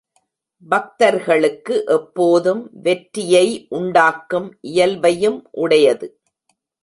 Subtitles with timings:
[0.63, 3.45] பக்தர்களுக்கு எப்போதும் வெற்றியை
[3.69, 6.09] உண்டாக்கும் இயல்பையும் உடையது.